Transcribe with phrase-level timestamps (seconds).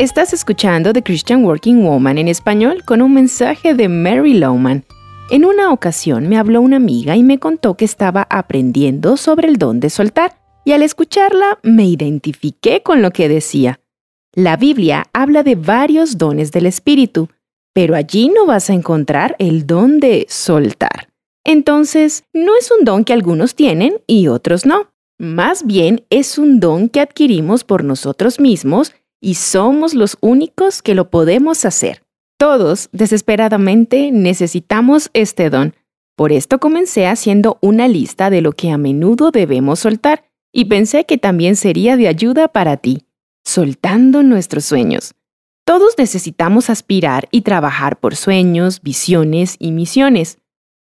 [0.00, 4.86] Estás escuchando The Christian Working Woman en español con un mensaje de Mary Lowman.
[5.30, 9.58] En una ocasión me habló una amiga y me contó que estaba aprendiendo sobre el
[9.58, 13.80] don de soltar, y al escucharla me identifiqué con lo que decía.
[14.32, 17.28] La Biblia habla de varios dones del Espíritu,
[17.74, 21.10] pero allí no vas a encontrar el don de soltar.
[21.44, 24.88] Entonces, no es un don que algunos tienen y otros no.
[25.18, 30.94] Más bien es un don que adquirimos por nosotros mismos y somos los únicos que
[30.94, 32.02] lo podemos hacer.
[32.38, 35.74] Todos, desesperadamente, necesitamos este don.
[36.16, 41.04] Por esto comencé haciendo una lista de lo que a menudo debemos soltar y pensé
[41.04, 43.04] que también sería de ayuda para ti,
[43.44, 45.14] soltando nuestros sueños.
[45.64, 50.38] Todos necesitamos aspirar y trabajar por sueños, visiones y misiones.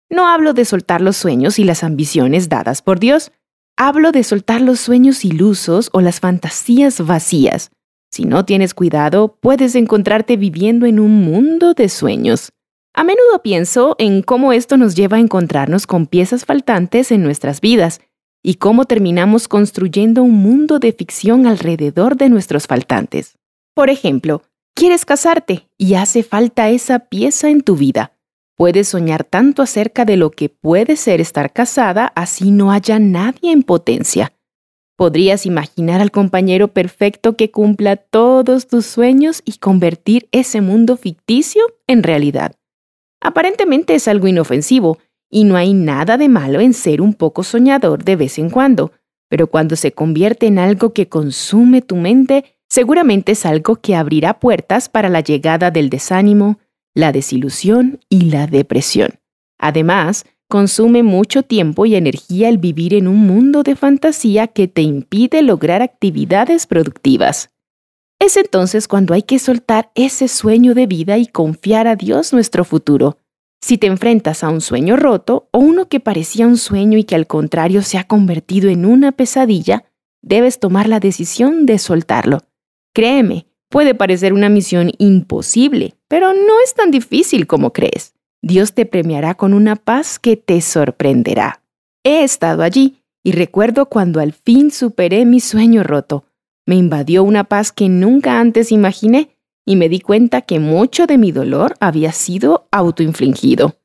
[0.09, 3.31] No hablo de soltar los sueños y las ambiciones dadas por Dios,
[3.77, 7.71] hablo de soltar los sueños ilusos o las fantasías vacías.
[8.15, 12.53] Si no tienes cuidado, puedes encontrarte viviendo en un mundo de sueños.
[12.93, 17.59] A menudo pienso en cómo esto nos lleva a encontrarnos con piezas faltantes en nuestras
[17.59, 17.99] vidas
[18.41, 23.37] y cómo terminamos construyendo un mundo de ficción alrededor de nuestros faltantes.
[23.73, 24.43] Por ejemplo,
[24.73, 28.13] quieres casarte y hace falta esa pieza en tu vida.
[28.55, 33.51] Puedes soñar tanto acerca de lo que puede ser estar casada así no haya nadie
[33.51, 34.31] en potencia.
[34.97, 41.63] Podrías imaginar al compañero perfecto que cumpla todos tus sueños y convertir ese mundo ficticio
[41.87, 42.55] en realidad.
[43.21, 48.05] Aparentemente es algo inofensivo y no hay nada de malo en ser un poco soñador
[48.05, 48.93] de vez en cuando,
[49.27, 54.39] pero cuando se convierte en algo que consume tu mente, seguramente es algo que abrirá
[54.39, 56.59] puertas para la llegada del desánimo,
[56.93, 59.15] la desilusión y la depresión.
[59.57, 64.81] Además, consume mucho tiempo y energía el vivir en un mundo de fantasía que te
[64.81, 67.49] impide lograr actividades productivas.
[68.19, 72.63] Es entonces cuando hay que soltar ese sueño de vida y confiar a Dios nuestro
[72.63, 73.17] futuro.
[73.61, 77.15] Si te enfrentas a un sueño roto o uno que parecía un sueño y que
[77.15, 79.85] al contrario se ha convertido en una pesadilla,
[80.21, 82.39] debes tomar la decisión de soltarlo.
[82.93, 88.14] Créeme, puede parecer una misión imposible, pero no es tan difícil como crees.
[88.45, 91.63] Dios te premiará con una paz que te sorprenderá.
[92.03, 96.25] He estado allí y recuerdo cuando al fin superé mi sueño roto.
[96.67, 99.35] Me invadió una paz que nunca antes imaginé
[99.65, 103.77] y me di cuenta que mucho de mi dolor había sido autoinfligido.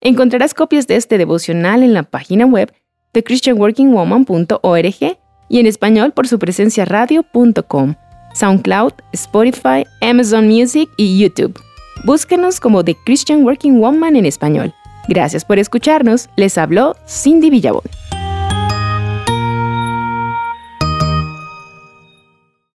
[0.00, 2.72] Encontrarás copias de este devocional en la página web
[3.12, 7.96] de christianworkingwoman.org y en español por su presencia radio.com.
[8.32, 11.60] SoundCloud, Spotify, Amazon Music y YouTube.
[12.04, 14.72] Búsquenos como The Christian Working Woman en español.
[15.08, 16.28] Gracias por escucharnos.
[16.36, 17.82] Les habló Cindy Villabón.